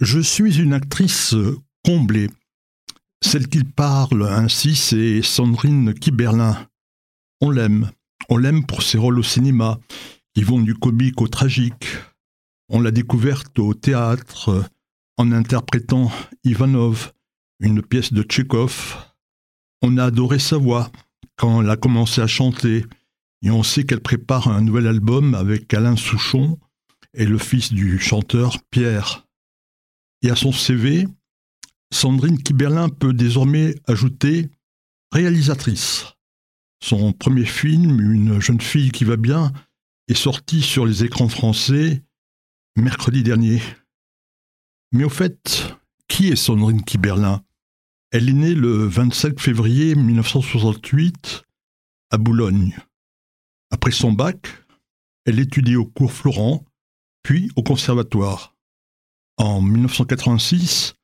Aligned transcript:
Je 0.00 0.18
suis 0.18 0.58
une 0.58 0.72
actrice 0.72 1.34
comblée. 1.84 2.30
Celle 3.22 3.48
qui 3.48 3.64
parle 3.64 4.26
ainsi, 4.26 4.74
c'est 4.74 5.20
Sandrine 5.20 5.92
Kiberlin. 5.92 6.56
On 7.42 7.50
l'aime. 7.50 7.90
On 8.30 8.38
l'aime 8.38 8.64
pour 8.64 8.82
ses 8.82 8.96
rôles 8.96 9.18
au 9.18 9.22
cinéma, 9.22 9.78
qui 10.34 10.42
vont 10.42 10.58
du 10.58 10.72
comique 10.72 11.20
au 11.20 11.28
tragique. 11.28 11.86
On 12.70 12.80
l'a 12.80 12.92
découverte 12.92 13.58
au 13.58 13.74
théâtre 13.74 14.70
en 15.18 15.32
interprétant 15.32 16.10
Ivanov, 16.44 17.12
une 17.58 17.82
pièce 17.82 18.14
de 18.14 18.22
Tchékov. 18.22 18.96
On 19.82 19.98
a 19.98 20.06
adoré 20.06 20.38
sa 20.38 20.56
voix 20.56 20.90
quand 21.36 21.60
elle 21.60 21.68
a 21.68 21.76
commencé 21.76 22.22
à 22.22 22.26
chanter, 22.26 22.86
et 23.42 23.50
on 23.50 23.62
sait 23.62 23.84
qu'elle 23.84 24.00
prépare 24.00 24.48
un 24.48 24.62
nouvel 24.62 24.86
album 24.86 25.34
avec 25.34 25.74
Alain 25.74 25.96
Souchon 25.96 26.58
et 27.12 27.26
le 27.26 27.36
fils 27.36 27.70
du 27.70 27.98
chanteur 27.98 28.56
Pierre. 28.70 29.26
Et 30.22 30.30
à 30.30 30.36
son 30.36 30.52
CV, 30.52 31.06
Sandrine 31.92 32.42
Kiberlin 32.42 32.88
peut 32.88 33.12
désormais 33.12 33.74
ajouter 33.86 34.50
réalisatrice. 35.12 36.06
Son 36.82 37.12
premier 37.12 37.44
film, 37.44 38.00
Une 38.00 38.40
jeune 38.40 38.60
fille 38.60 38.90
qui 38.90 39.04
va 39.04 39.16
bien, 39.16 39.52
est 40.08 40.14
sorti 40.14 40.62
sur 40.62 40.86
les 40.86 41.04
écrans 41.04 41.28
français 41.28 42.02
mercredi 42.76 43.22
dernier. 43.22 43.60
Mais 44.92 45.04
au 45.04 45.08
fait, 45.08 45.76
qui 46.08 46.28
est 46.28 46.36
Sandrine 46.36 46.82
Kiberlin? 46.82 47.42
Elle 48.10 48.28
est 48.28 48.34
née 48.34 48.54
le 48.54 48.86
27 48.86 49.38
février 49.38 49.94
1968 49.94 51.44
à 52.10 52.18
Boulogne. 52.18 52.76
Après 53.70 53.92
son 53.92 54.12
bac, 54.12 54.48
elle 55.26 55.38
étudie 55.38 55.76
au 55.76 55.86
cours 55.86 56.12
Florent, 56.12 56.64
puis 57.22 57.50
au 57.54 57.62
conservatoire. 57.62 58.56
En 59.40 59.62
1986, 59.62 60.96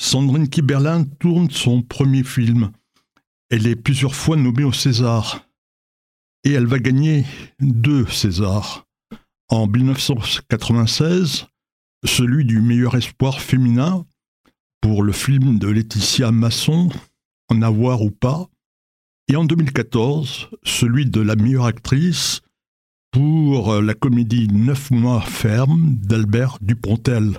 Sandrine 0.00 0.48
Kiberlin 0.48 1.04
tourne 1.04 1.50
son 1.50 1.82
premier 1.82 2.24
film. 2.24 2.72
Elle 3.50 3.66
est 3.66 3.76
plusieurs 3.76 4.14
fois 4.14 4.38
nommée 4.38 4.64
au 4.64 4.72
César. 4.72 5.46
Et 6.42 6.52
elle 6.52 6.64
va 6.64 6.78
gagner 6.78 7.26
deux 7.60 8.06
Césars. 8.06 8.86
En 9.50 9.66
1996, 9.66 11.48
celui 12.06 12.46
du 12.46 12.62
meilleur 12.62 12.94
espoir 12.94 13.42
féminin 13.42 14.06
pour 14.80 15.02
le 15.02 15.12
film 15.12 15.58
de 15.58 15.68
Laetitia 15.68 16.32
Masson, 16.32 16.88
En 17.50 17.60
avoir 17.60 18.00
ou 18.00 18.10
pas. 18.10 18.48
Et 19.28 19.36
en 19.36 19.44
2014, 19.44 20.48
celui 20.62 21.04
de 21.04 21.20
la 21.20 21.36
meilleure 21.36 21.66
actrice 21.66 22.40
pour 23.10 23.82
la 23.82 23.92
comédie 23.92 24.48
Neuf 24.48 24.90
mois 24.90 25.20
ferme 25.20 25.96
d'Albert 25.96 26.56
Dupontel. 26.62 27.38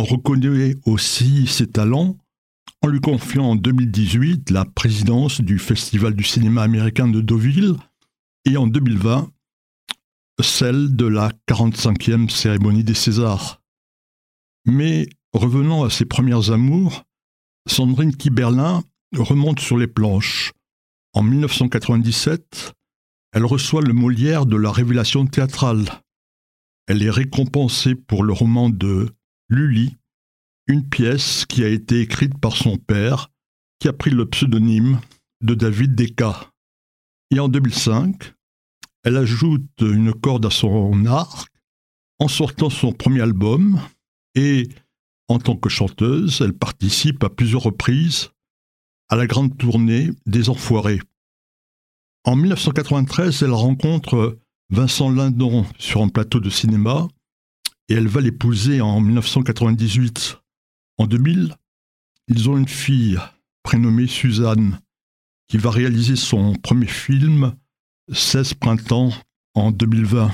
On 0.00 0.04
reconnaît 0.04 0.76
aussi 0.86 1.46
ses 1.46 1.66
talents 1.66 2.16
en 2.80 2.88
lui 2.88 3.00
confiant 3.00 3.50
en 3.50 3.54
2018 3.54 4.48
la 4.48 4.64
présidence 4.64 5.42
du 5.42 5.58
Festival 5.58 6.14
du 6.14 6.24
cinéma 6.24 6.62
américain 6.62 7.06
de 7.06 7.20
Deauville 7.20 7.76
et 8.46 8.56
en 8.56 8.66
2020 8.66 9.30
celle 10.42 10.96
de 10.96 11.04
la 11.04 11.30
45e 11.46 12.30
cérémonie 12.30 12.82
des 12.82 12.94
Césars. 12.94 13.60
Mais 14.64 15.06
revenant 15.34 15.84
à 15.84 15.90
ses 15.90 16.06
premières 16.06 16.50
amours, 16.50 17.02
Sandrine 17.68 18.16
Kiberlin 18.16 18.82
remonte 19.14 19.60
sur 19.60 19.76
les 19.76 19.86
planches. 19.86 20.54
En 21.12 21.22
1997, 21.22 22.72
elle 23.34 23.44
reçoit 23.44 23.82
le 23.82 23.92
Molière 23.92 24.46
de 24.46 24.56
la 24.56 24.72
révélation 24.72 25.26
théâtrale. 25.26 25.84
Elle 26.86 27.02
est 27.02 27.10
récompensée 27.10 27.94
pour 27.94 28.24
le 28.24 28.32
roman 28.32 28.70
de 28.70 29.10
Lully, 29.50 29.96
une 30.68 30.88
pièce 30.88 31.44
qui 31.44 31.64
a 31.64 31.68
été 31.68 32.00
écrite 32.00 32.38
par 32.38 32.56
son 32.56 32.76
père, 32.76 33.30
qui 33.80 33.88
a 33.88 33.92
pris 33.92 34.10
le 34.10 34.26
pseudonyme 34.26 35.00
de 35.42 35.54
David 35.54 35.96
Descas. 35.96 36.48
Et 37.32 37.40
en 37.40 37.48
2005, 37.48 38.32
elle 39.02 39.16
ajoute 39.16 39.68
une 39.80 40.14
corde 40.14 40.46
à 40.46 40.50
son 40.50 41.04
arc 41.06 41.48
en 42.20 42.28
sortant 42.28 42.70
son 42.70 42.92
premier 42.92 43.22
album 43.22 43.80
et, 44.36 44.68
en 45.28 45.40
tant 45.40 45.56
que 45.56 45.68
chanteuse, 45.68 46.40
elle 46.42 46.52
participe 46.52 47.24
à 47.24 47.30
plusieurs 47.30 47.62
reprises 47.62 48.30
à 49.08 49.16
la 49.16 49.26
grande 49.26 49.58
tournée 49.58 50.10
des 50.26 50.48
Enfoirés. 50.48 51.00
En 52.24 52.36
1993, 52.36 53.42
elle 53.42 53.52
rencontre 53.52 54.38
Vincent 54.68 55.10
Lindon 55.10 55.66
sur 55.78 56.02
un 56.02 56.08
plateau 56.08 56.38
de 56.38 56.50
cinéma 56.50 57.08
et 57.90 57.94
elle 57.94 58.08
va 58.08 58.20
l'épouser 58.20 58.80
en 58.80 59.00
1998. 59.00 60.38
En 60.98 61.06
2000, 61.06 61.56
ils 62.28 62.48
ont 62.48 62.56
une 62.56 62.68
fille 62.68 63.18
prénommée 63.64 64.06
Suzanne 64.06 64.80
qui 65.48 65.58
va 65.58 65.70
réaliser 65.70 66.14
son 66.14 66.54
premier 66.54 66.86
film 66.86 67.52
16 68.12 68.54
printemps 68.54 69.12
en 69.54 69.72
2020. 69.72 70.30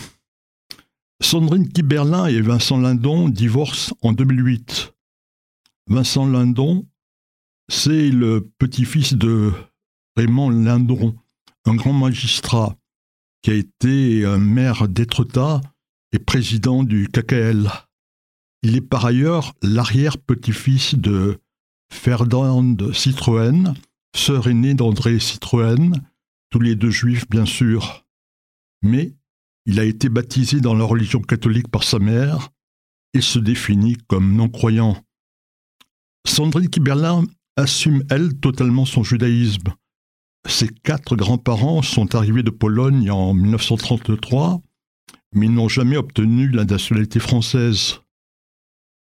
Sandrine 1.22 1.72
Kiberlin 1.72 2.26
et 2.26 2.42
Vincent 2.42 2.78
Lindon 2.78 3.30
divorcent 3.30 3.96
en 4.02 4.12
2008. 4.12 4.92
Vincent 5.88 6.26
Lindon, 6.26 6.86
c'est 7.70 8.10
le 8.10 8.50
petit-fils 8.58 9.14
de 9.14 9.52
Raymond 10.14 10.50
Lindon, 10.50 11.16
un 11.64 11.74
grand 11.74 11.94
magistrat 11.94 12.76
qui 13.40 13.50
a 13.50 13.54
été 13.54 14.26
maire 14.38 14.88
d'Étretat 14.88 15.62
président 16.18 16.82
du 16.82 17.08
KKL. 17.08 17.70
Il 18.62 18.76
est 18.76 18.80
par 18.80 19.04
ailleurs 19.06 19.54
l'arrière-petit-fils 19.62 20.96
de 20.96 21.38
Ferdinand 21.92 22.92
Citroën, 22.92 23.74
sœur 24.14 24.48
aînée 24.48 24.74
d'André 24.74 25.20
Citroën, 25.20 25.92
tous 26.50 26.60
les 26.60 26.74
deux 26.74 26.90
juifs 26.90 27.28
bien 27.28 27.46
sûr. 27.46 28.04
Mais 28.82 29.14
il 29.66 29.80
a 29.80 29.84
été 29.84 30.08
baptisé 30.08 30.60
dans 30.60 30.74
la 30.74 30.84
religion 30.84 31.20
catholique 31.20 31.68
par 31.68 31.84
sa 31.84 31.98
mère 31.98 32.50
et 33.14 33.20
se 33.20 33.38
définit 33.38 33.96
comme 34.08 34.34
non-croyant. 34.34 34.96
Sandrine 36.26 36.68
Kiberlin 36.68 37.24
assume, 37.56 38.04
elle, 38.10 38.38
totalement 38.38 38.84
son 38.84 39.02
judaïsme. 39.02 39.74
Ses 40.46 40.68
quatre 40.68 41.16
grands-parents 41.16 41.82
sont 41.82 42.14
arrivés 42.14 42.42
de 42.42 42.50
Pologne 42.50 43.10
en 43.10 43.34
1933 43.34 44.60
mais 45.36 45.46
ils 45.46 45.52
n'ont 45.52 45.68
jamais 45.68 45.98
obtenu 45.98 46.48
la 46.48 46.64
nationalité 46.64 47.20
française. 47.20 48.00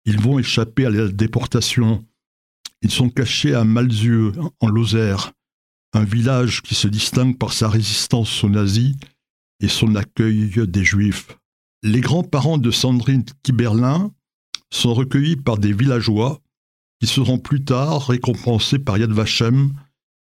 Ils 0.07 0.19
vont 0.19 0.39
échapper 0.39 0.87
à 0.87 0.91
la 0.91 1.09
déportation. 1.09 2.05
Ils 2.81 2.91
sont 2.91 3.11
cachés 3.11 3.55
à 3.55 3.65
Malzieu, 3.65 4.33
en 4.61 4.69
Lozère, 4.69 5.33
un 5.93 6.05
village 6.05 6.63
qui 6.63 6.75
se 6.75 6.89
distingue 6.89 7.39
par 7.39 7.53
sa 7.53 7.69
résistance 7.69 8.43
aux 8.43 8.49
nazis 8.49 8.97
et 9.61 9.69
son 9.69 9.95
accueil 9.95 10.51
des 10.67 10.85
juifs. 10.85 11.37
Les 11.83 12.01
grands-parents 12.01 12.59
de 12.59 12.71
Sandrine 12.71 13.25
Kiberlin 13.43 14.11
sont 14.71 14.95
recueillis 14.95 15.37
par 15.37 15.59
des 15.59 15.73
villageois 15.73 16.41
qui 17.01 17.07
seront 17.07 17.39
plus 17.39 17.63
tard 17.63 18.09
récompensés 18.09 18.79
par 18.79 18.97
Yad 18.97 19.13
Vashem 19.13 19.73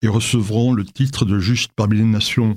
et 0.00 0.08
recevront 0.08 0.72
le 0.72 0.86
titre 0.86 1.26
de 1.26 1.38
juste 1.38 1.72
parmi 1.76 1.98
les 1.98 2.04
nations. 2.04 2.56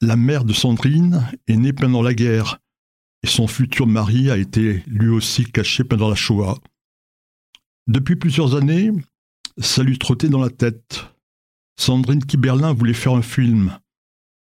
La 0.00 0.14
mère 0.14 0.44
de 0.44 0.52
Sandrine 0.52 1.28
est 1.48 1.56
née 1.56 1.72
pendant 1.72 2.02
la 2.02 2.14
guerre 2.14 2.60
et 3.24 3.26
son 3.26 3.48
futur 3.48 3.88
mari 3.88 4.30
a 4.30 4.36
été 4.36 4.84
lui 4.86 5.08
aussi 5.08 5.44
caché 5.44 5.82
pendant 5.82 6.08
la 6.08 6.14
Shoah. 6.14 6.56
Depuis 7.88 8.14
plusieurs 8.14 8.54
années, 8.54 8.92
ça 9.58 9.82
lui 9.82 9.98
trottait 9.98 10.28
dans 10.28 10.40
la 10.40 10.50
tête. 10.50 11.04
Sandrine 11.80 12.24
Kiberlin 12.24 12.72
voulait 12.72 12.94
faire 12.94 13.14
un 13.14 13.22
film. 13.22 13.76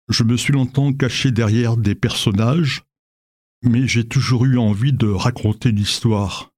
Je 0.08 0.24
me 0.24 0.36
suis 0.36 0.52
longtemps 0.52 0.92
caché 0.92 1.30
derrière 1.30 1.76
des 1.76 1.94
personnages, 1.94 2.82
mais 3.62 3.86
j'ai 3.86 4.06
toujours 4.06 4.44
eu 4.46 4.58
envie 4.58 4.92
de 4.92 5.06
raconter 5.06 5.70
l'histoire. 5.70 6.52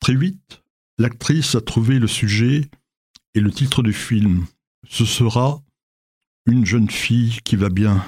Très 0.00 0.14
vite, 0.14 0.62
l'actrice 0.96 1.54
a 1.54 1.60
trouvé 1.60 1.98
le 1.98 2.08
sujet 2.08 2.70
et 3.34 3.40
le 3.40 3.50
titre 3.50 3.82
du 3.82 3.92
film. 3.92 4.46
Ce 4.88 5.04
sera 5.04 5.62
une 6.46 6.64
jeune 6.64 6.90
fille 6.90 7.38
qui 7.44 7.56
va 7.56 7.68
bien. 7.68 8.04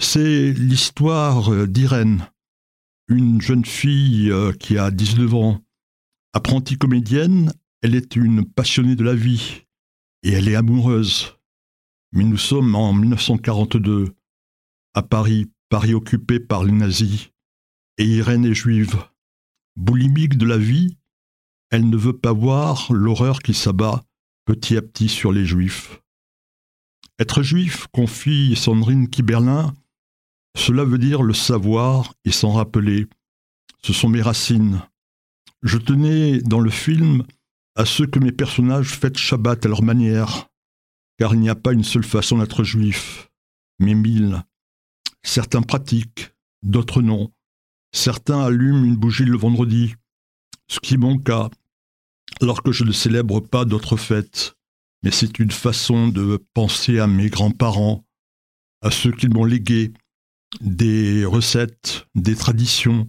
C'est 0.00 0.52
l'histoire 0.52 1.52
euh, 1.52 1.66
d'Irène, 1.66 2.28
une 3.08 3.40
jeune 3.40 3.64
fille 3.64 4.30
euh, 4.30 4.52
qui 4.52 4.78
a 4.78 4.90
19 4.90 5.34
ans. 5.34 5.60
Apprentie 6.32 6.78
comédienne, 6.78 7.52
elle 7.82 7.94
est 7.94 8.16
une 8.16 8.44
passionnée 8.44 8.96
de 8.96 9.04
la 9.04 9.14
vie 9.14 9.64
et 10.22 10.32
elle 10.32 10.48
est 10.48 10.54
amoureuse. 10.54 11.36
Mais 12.12 12.24
nous 12.24 12.36
sommes 12.38 12.74
en 12.74 12.92
1942, 12.92 14.14
à 14.94 15.02
Paris, 15.02 15.50
Paris 15.68 15.94
occupé 15.94 16.40
par 16.40 16.64
les 16.64 16.72
nazis, 16.72 17.30
et 17.98 18.04
Irène 18.04 18.44
est 18.44 18.54
juive. 18.54 18.96
Boulimique 19.76 20.38
de 20.38 20.46
la 20.46 20.58
vie, 20.58 20.96
elle 21.70 21.88
ne 21.88 21.96
veut 21.96 22.16
pas 22.16 22.32
voir 22.32 22.92
l'horreur 22.92 23.40
qui 23.40 23.54
s'abat 23.54 24.04
petit 24.44 24.76
à 24.76 24.82
petit 24.82 25.08
sur 25.08 25.32
les 25.32 25.44
juifs. 25.44 26.00
Être 27.18 27.42
juif, 27.42 27.88
confie 27.92 28.54
Sandrine 28.54 29.08
Kiberlin, 29.08 29.74
cela 30.56 30.84
veut 30.84 30.98
dire 30.98 31.22
le 31.22 31.34
savoir 31.34 32.14
et 32.24 32.30
s'en 32.30 32.52
rappeler. 32.52 33.06
Ce 33.82 33.92
sont 33.92 34.08
mes 34.08 34.22
racines. 34.22 34.82
Je 35.62 35.78
tenais 35.78 36.40
dans 36.40 36.60
le 36.60 36.70
film 36.70 37.24
à 37.74 37.84
ce 37.84 38.04
que 38.04 38.18
mes 38.18 38.32
personnages 38.32 38.90
fêtent 38.90 39.18
Shabbat 39.18 39.66
à 39.66 39.68
leur 39.68 39.82
manière, 39.82 40.48
car 41.18 41.34
il 41.34 41.40
n'y 41.40 41.48
a 41.48 41.54
pas 41.54 41.72
une 41.72 41.84
seule 41.84 42.04
façon 42.04 42.38
d'être 42.38 42.64
juif, 42.64 43.30
mais 43.78 43.94
mille. 43.94 44.42
Certains 45.22 45.62
pratiquent, 45.62 46.32
d'autres 46.62 47.02
non. 47.02 47.32
Certains 47.92 48.40
allument 48.40 48.84
une 48.84 48.96
bougie 48.96 49.24
le 49.24 49.36
vendredi, 49.36 49.94
ce 50.68 50.80
qui 50.80 50.94
est 50.94 50.98
mon 50.98 51.18
cas, 51.18 51.50
alors 52.40 52.62
que 52.62 52.72
je 52.72 52.84
ne 52.84 52.92
célèbre 52.92 53.40
pas 53.40 53.64
d'autres 53.64 53.96
fêtes, 53.96 54.57
mais 55.02 55.10
c'est 55.10 55.38
une 55.38 55.50
façon 55.50 56.08
de 56.08 56.44
penser 56.54 56.98
à 56.98 57.06
mes 57.06 57.28
grands-parents, 57.28 58.04
à 58.82 58.90
ceux 58.90 59.12
qui 59.12 59.28
m'ont 59.28 59.44
légué, 59.44 59.92
des 60.60 61.24
recettes, 61.24 62.06
des 62.14 62.34
traditions, 62.34 63.06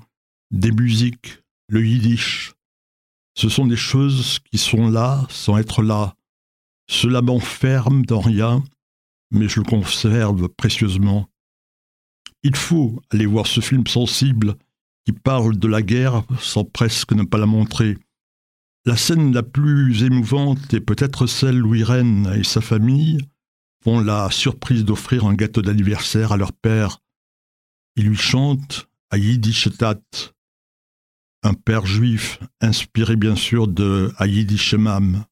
des 0.52 0.72
musiques, 0.72 1.42
le 1.68 1.86
yiddish. 1.86 2.54
Ce 3.36 3.50
sont 3.50 3.68
des 3.68 3.78
choses 3.78 4.40
qui 4.52 4.58
sont 4.58 4.90
là 4.90 5.26
sans 5.30 5.58
être 5.58 5.82
là. 5.82 6.16
Cela 6.90 7.22
m'enferme 7.22 8.06
dans 8.06 8.20
rien, 8.20 8.64
mais 9.32 9.48
je 9.48 9.60
le 9.60 9.66
conserve 9.66 10.50
précieusement. 10.50 11.30
Il 12.44 12.56
faut 12.56 13.02
aller 13.12 13.26
voir 13.26 13.48
ce 13.48 13.62
film 13.62 13.86
sensible 13.86 14.56
qui 15.06 15.14
parle 15.14 15.58
de 15.58 15.68
la 15.68 15.82
guerre 15.82 16.24
sans 16.40 16.66
presque 16.66 17.14
ne 17.14 17.24
pas 17.24 17.38
la 17.38 17.46
montrer. 17.46 17.98
La 18.90 18.98
scène 18.98 19.36
la 19.36 19.44
plus 19.44 20.02
émouvante 20.02 20.74
est 20.74 20.82
peut-être 20.82 21.28
celle 21.28 21.64
où 21.64 21.76
Irène 21.76 22.34
et 22.36 22.44
sa 22.44 22.60
famille 22.60 23.20
font 23.84 24.00
la 24.00 24.32
surprise 24.32 24.84
d'offrir 24.84 25.28
un 25.28 25.36
gâteau 25.36 25.62
d'anniversaire 25.62 26.32
à 26.32 26.38
leur 26.38 26.54
père. 26.54 26.98
Ils 27.98 28.08
lui 28.08 28.18
chantent 28.18 28.90
à 29.12 29.20
Yiddishetat, 29.20 30.02
un 31.44 31.54
père 31.54 31.86
juif 31.86 32.40
inspiré 32.62 33.16
bien 33.16 33.36
sûr 33.36 33.68
de 33.68 34.12
Shemam. 34.58 35.24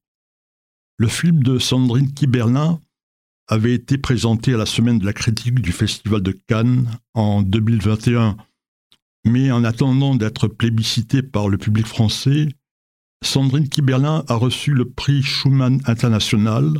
Le 0.99 1.07
film 1.07 1.41
de 1.41 1.57
Sandrine 1.57 2.13
Kiberlin 2.13 2.79
avait 3.47 3.73
été 3.73 3.97
présenté 3.97 4.53
à 4.53 4.57
la 4.57 4.67
semaine 4.67 4.99
de 4.99 5.05
la 5.07 5.13
critique 5.13 5.61
du 5.61 5.71
Festival 5.71 6.21
de 6.21 6.37
Cannes 6.45 6.87
en 7.15 7.41
2021. 7.41 8.37
Mais 9.25 9.49
en 9.49 9.63
attendant 9.63 10.13
d'être 10.13 10.47
plébiscité 10.47 11.23
par 11.23 11.49
le 11.49 11.57
public 11.57 11.87
français, 11.87 12.49
Sandrine 13.23 13.67
Kiberlin 13.67 14.23
a 14.27 14.35
reçu 14.35 14.73
le 14.73 14.89
prix 14.89 15.21
Schumann 15.23 15.81
International 15.85 16.79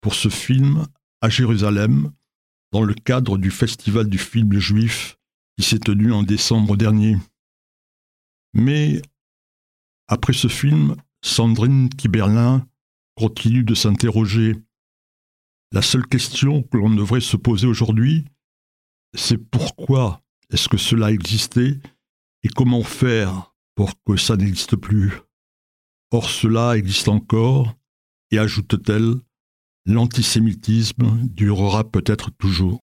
pour 0.00 0.14
ce 0.14 0.28
film 0.28 0.86
à 1.20 1.28
Jérusalem 1.28 2.12
dans 2.72 2.82
le 2.82 2.94
cadre 2.94 3.38
du 3.38 3.50
Festival 3.50 4.08
du 4.08 4.18
film 4.18 4.58
juif 4.58 5.18
qui 5.56 5.64
s'est 5.64 5.78
tenu 5.78 6.12
en 6.12 6.22
décembre 6.22 6.76
dernier. 6.76 7.16
Mais 8.54 9.02
après 10.06 10.32
ce 10.32 10.48
film, 10.48 10.96
Sandrine 11.22 11.88
Kiberlin 11.88 12.66
continue 13.16 13.64
de 13.64 13.74
s'interroger. 13.74 14.56
La 15.72 15.82
seule 15.82 16.06
question 16.06 16.62
que 16.62 16.76
l'on 16.76 16.90
devrait 16.90 17.20
se 17.20 17.36
poser 17.36 17.66
aujourd'hui, 17.66 18.24
c'est 19.14 19.38
pourquoi 19.38 20.22
est-ce 20.50 20.68
que 20.68 20.76
cela 20.76 21.10
existait 21.10 21.78
et 22.42 22.48
comment 22.48 22.84
faire 22.84 23.54
pour 23.74 23.92
que 24.04 24.16
ça 24.16 24.36
n'existe 24.36 24.76
plus? 24.76 25.12
Or 26.10 26.30
cela 26.30 26.76
existe 26.76 27.08
encore, 27.08 27.74
et 28.30 28.38
ajoute-t-elle, 28.38 29.14
l'antisémitisme 29.86 31.26
durera 31.28 31.90
peut-être 31.90 32.30
toujours. 32.30 32.76